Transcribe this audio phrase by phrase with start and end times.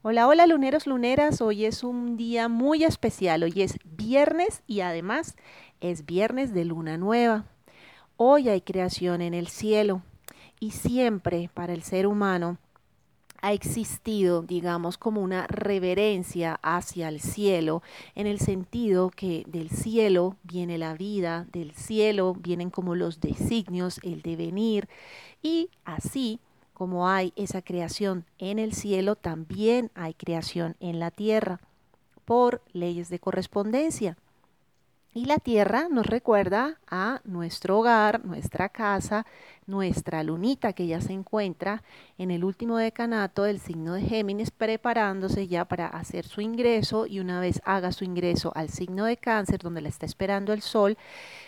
[0.00, 1.40] Hola, hola luneros, luneras.
[1.40, 3.42] Hoy es un día muy especial.
[3.42, 5.34] Hoy es viernes y además
[5.80, 7.46] es viernes de luna nueva.
[8.16, 10.02] Hoy hay creación en el cielo
[10.60, 12.58] y siempre para el ser humano
[13.42, 17.82] ha existido, digamos, como una reverencia hacia el cielo,
[18.14, 23.98] en el sentido que del cielo viene la vida, del cielo vienen como los designios,
[24.04, 24.88] el devenir,
[25.42, 26.40] y así
[26.78, 31.60] como hay esa creación en el cielo, también hay creación en la tierra
[32.24, 34.16] por leyes de correspondencia.
[35.14, 39.26] Y la tierra nos recuerda a nuestro hogar, nuestra casa,
[39.66, 41.82] nuestra lunita que ya se encuentra
[42.18, 47.20] en el último decanato del signo de Géminis, preparándose ya para hacer su ingreso y
[47.20, 50.96] una vez haga su ingreso al signo de cáncer, donde la está esperando el sol,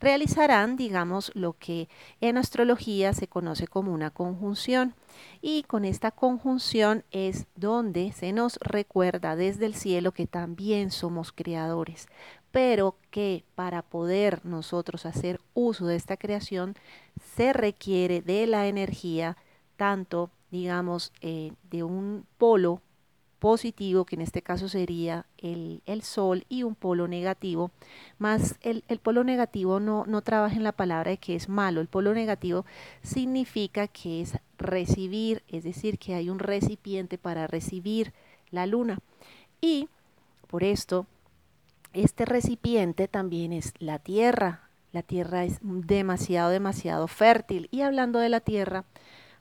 [0.00, 1.88] realizarán, digamos, lo que
[2.20, 4.94] en astrología se conoce como una conjunción.
[5.40, 11.32] Y con esta conjunción es donde se nos recuerda desde el cielo que también somos
[11.32, 12.08] creadores,
[12.52, 16.74] pero que para poder nosotros hacer uso de esta creación
[17.34, 19.36] se requiere de la energía,
[19.76, 22.82] tanto, digamos, eh, de un polo
[23.38, 27.72] positivo, que en este caso sería el, sol, y un polo negativo.
[28.18, 31.80] Más el, el polo negativo no, no trabaja en la palabra de que es malo.
[31.80, 32.64] El polo negativo
[33.02, 38.12] significa que es recibir, es decir, que hay un recipiente para recibir
[38.52, 39.00] la luna.
[39.60, 39.88] Y
[40.46, 41.06] por esto,
[41.92, 44.68] este recipiente también es la tierra.
[44.92, 47.68] La tierra es demasiado, demasiado fértil.
[47.70, 48.84] Y hablando de la tierra,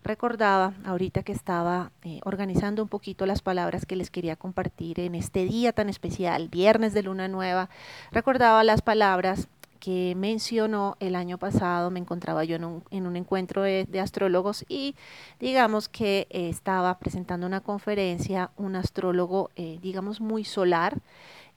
[0.03, 5.15] recordaba ahorita que estaba eh, organizando un poquito las palabras que les quería compartir en
[5.15, 7.69] este día tan especial, viernes de luna nueva,
[8.11, 9.47] recordaba las palabras
[9.79, 14.63] que mencionó el año pasado, me encontraba yo en un, en un encuentro de, astrólogos
[14.69, 14.95] y
[15.39, 20.99] digamos que eh, estaba presentando una conferencia, un astrólogo, eh, digamos, muy solar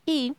[0.07, 0.35] y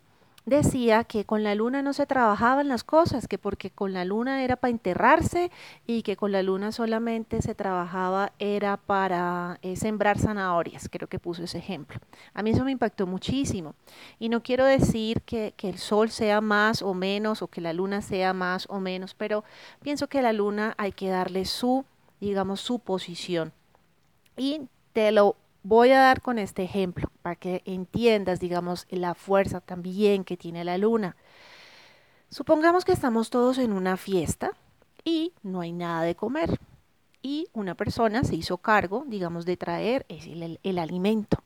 [0.46, 4.44] decía que con la luna no se trabajaban las cosas, que porque con la luna
[4.44, 5.52] era para enterrarse
[5.88, 11.20] y que con la luna solamente se trabajaba era para eh, sembrar zanahorias, creo que
[11.20, 12.00] puso ese ejemplo.
[12.34, 13.74] A mí eso me impactó muchísimo
[14.20, 17.74] y no quiero decir que, que el sol sea más o menos o que la
[17.74, 19.44] luna sea más o menos, pero
[19.82, 21.86] pienso que la luna hay que darle su,
[22.20, 23.52] digamos, su posición.
[24.38, 24.62] Y
[24.94, 25.36] te lo
[25.68, 30.64] Voy a dar con este ejemplo para que entiendas, digamos, la fuerza también que tiene
[30.64, 31.16] la luna.
[32.30, 34.52] Supongamos que estamos todos en una fiesta
[35.04, 36.60] y no hay nada de comer.
[37.24, 41.40] Y una persona se hizo cargo, digamos, de traer el, el alimento.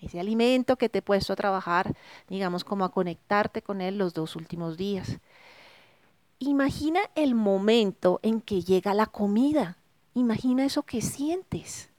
[0.00, 1.94] Ese alimento que te he puesto a trabajar,
[2.28, 5.20] digamos, como a conectarte con él los dos últimos días.
[6.40, 9.78] Imagina el momento en que llega la comida.
[10.14, 11.90] Imagina eso que sientes.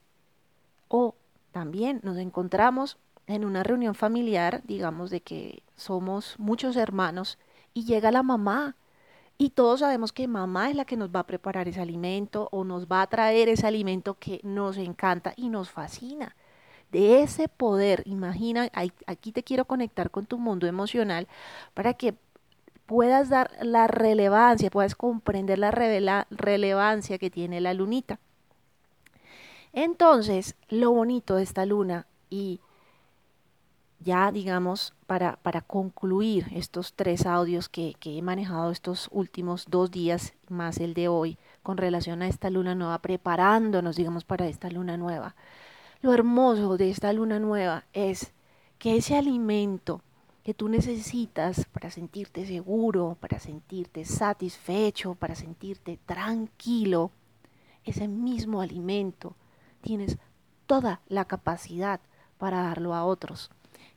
[0.88, 1.14] O
[1.54, 2.98] también nos encontramos
[3.28, 7.38] en una reunión familiar, digamos, de que somos muchos hermanos
[7.72, 8.74] y llega la mamá
[9.38, 12.64] y todos sabemos que mamá es la que nos va a preparar ese alimento o
[12.64, 16.34] nos va a traer ese alimento que nos encanta y nos fascina.
[16.90, 18.68] De ese poder, imagina,
[19.06, 21.28] aquí te quiero conectar con tu mundo emocional
[21.72, 22.16] para que
[22.84, 28.18] puedas dar la relevancia, puedas comprender la relevancia que tiene la lunita.
[29.76, 32.60] Entonces, lo bonito de esta luna y
[33.98, 39.90] ya digamos, para, para concluir estos tres audios que, que, he manejado estos últimos dos
[39.90, 44.70] días, más el de hoy, con relación a esta luna nueva, preparándonos, digamos, para esta
[44.70, 45.34] luna nueva.
[46.02, 48.32] Lo hermoso de esta luna nueva es
[48.78, 50.02] que ese alimento
[50.44, 57.10] que tú necesitas para sentirte seguro, para sentirte satisfecho, para sentirte tranquilo,
[57.84, 59.34] ese mismo alimento
[59.84, 60.16] tienes
[60.66, 62.00] toda la capacidad
[62.38, 63.50] para darlo a otros.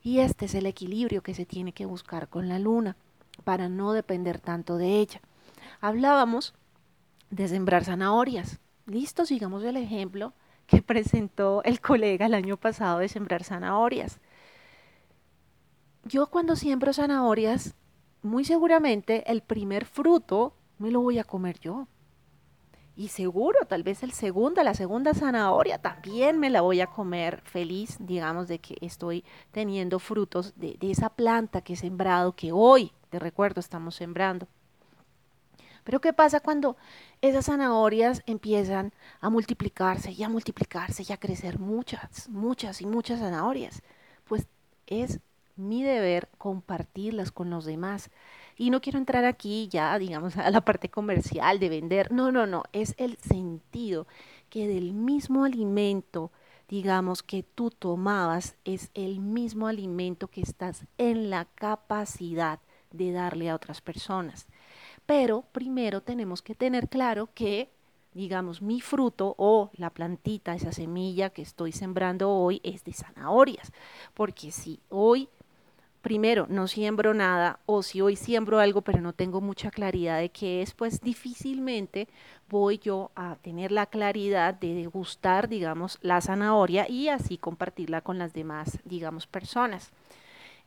[0.04, 2.98] Y este es el equilibrio que se tiene que buscar con la luna
[3.46, 5.22] para no depender tanto de ella.
[5.80, 6.54] Hablábamos
[7.30, 8.60] de sembrar zanahorias.
[8.86, 10.34] Listo, sigamos el ejemplo
[10.66, 14.20] que presentó el colega el año pasado de sembrar zanahorias.
[16.04, 17.76] Yo cuando siembro zanahorias,
[18.22, 21.88] muy seguramente el primer fruto me lo voy a comer yo.
[22.98, 27.42] Y seguro, tal vez el segundo, la segunda zanahoria también me la voy a comer
[27.42, 32.92] feliz, digamos, de que estoy teniendo frutos de, esa planta que he sembrado, que hoy,
[33.12, 34.48] te recuerdo, estamos sembrando.
[35.84, 36.76] Pero ¿qué pasa cuando
[37.22, 38.92] esas zanahorias empiezan
[39.22, 43.84] a multiplicarse y a multiplicarse y a crecer muchas, muchas y muchas zanahorias?
[44.28, 44.48] Pues
[44.88, 45.20] es
[45.56, 48.10] mi deber compartirlas con los demás.
[48.58, 52.12] Y no quiero entrar aquí ya, digamos, a la parte comercial de vender.
[52.12, 52.64] No, no, no.
[52.74, 54.08] Es el sentido
[54.50, 56.32] que del mismo alimento
[56.68, 62.60] digamos, que tú tomabas es el mismo alimento que estás en la capacidad
[62.92, 64.48] de darle a otras personas.
[65.06, 67.70] Pero primero tenemos que tener claro que,
[68.14, 73.72] digamos, mi fruto o la plantita, esa semilla que estoy sembrando hoy es de zanahorias.
[74.14, 75.30] Porque si hoy
[76.08, 80.30] primero no siembro nada o si hoy siembro algo pero no tengo mucha claridad de
[80.30, 82.08] qué es, pues difícilmente
[82.48, 88.18] voy yo a tener la claridad de degustar, digamos, la zanahoria y así compartirla con
[88.18, 89.92] las demás, digamos, personas.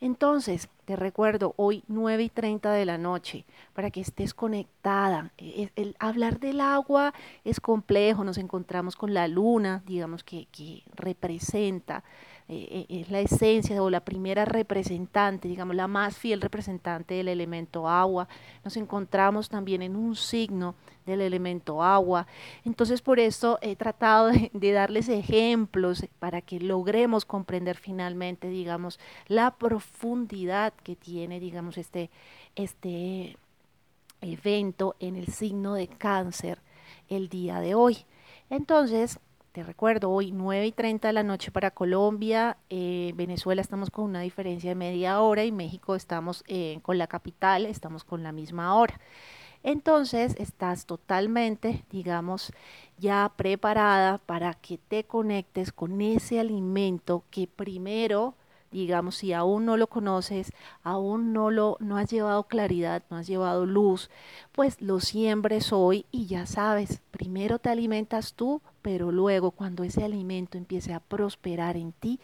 [0.02, 5.30] Entonces, te recuerdo, hoy 9 y 30 de la noche, para que estés conectada.
[5.38, 7.14] E, el, hablar del agua
[7.44, 12.04] es complejo, nos encontramos con la luna, digamos, que, que representa
[12.52, 17.88] eh, es la esencia o la primera representante, digamos, la más fiel representante del elemento
[17.88, 18.26] agua.
[18.64, 20.74] Nos encontramos también en un signo
[21.06, 22.26] del elemento agua.
[22.64, 28.98] Entonces, por eso he tratado de, de darles ejemplos para que logremos comprender finalmente, digamos,
[29.28, 32.10] la profundidad que tiene, digamos, este,
[32.56, 33.36] este
[34.20, 36.58] evento en el signo de cáncer
[37.08, 37.98] el día de hoy.
[38.48, 39.20] Entonces,
[39.52, 44.04] te recuerdo, hoy 9 y 30 de la noche para Colombia, eh, Venezuela estamos con
[44.04, 48.30] una diferencia de media hora y México estamos eh, con la capital, estamos con la
[48.30, 49.00] misma hora.
[49.62, 52.52] Entonces estás totalmente, digamos,
[52.98, 58.34] ya preparada para que te conectes con ese alimento que primero
[58.70, 60.52] digamos, si aún no lo conoces,
[60.82, 64.10] aún no lo no has llevado claridad, no has llevado luz,
[64.52, 70.04] pues lo siembres hoy y ya sabes, primero te alimentas tú, pero luego cuando ese
[70.04, 72.20] alimento empiece a prosperar en ti,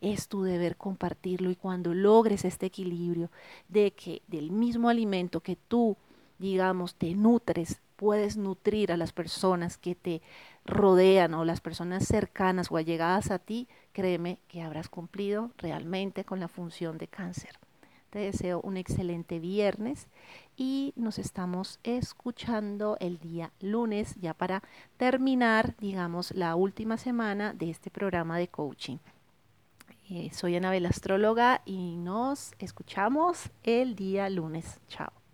[0.00, 3.30] es tu deber compartirlo y cuando logres este equilibrio
[3.68, 5.96] de que del mismo alimento que tú,
[6.38, 10.22] digamos, te nutres, puedes nutrir a las personas que te
[10.64, 16.38] rodean o las personas cercanas o allegadas a ti, créeme que habrás cumplido realmente con
[16.38, 17.58] la función de cáncer.
[18.10, 20.06] Te deseo un excelente viernes
[20.56, 24.62] y nos estamos escuchando el día lunes ya para
[24.96, 28.98] terminar, digamos, la última semana de este programa de coaching.
[30.08, 34.80] Eh, soy Anabel Astróloga y nos escuchamos el día lunes.
[34.86, 35.27] Chao.